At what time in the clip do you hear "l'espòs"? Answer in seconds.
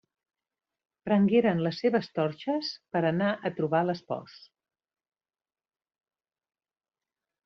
3.89-4.41